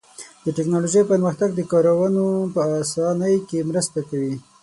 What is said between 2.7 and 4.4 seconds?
آسانۍ کې مرسته کوي.